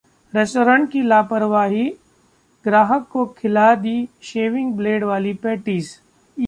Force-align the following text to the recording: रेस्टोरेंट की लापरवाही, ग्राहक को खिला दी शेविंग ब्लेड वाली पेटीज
रेस्टोरेंट 0.33 0.91
की 0.91 1.01
लापरवाही, 1.01 1.83
ग्राहक 2.65 3.07
को 3.11 3.25
खिला 3.37 3.73
दी 3.75 4.07
शेविंग 4.21 4.73
ब्लेड 4.73 5.03
वाली 5.03 5.33
पेटीज 5.33 5.89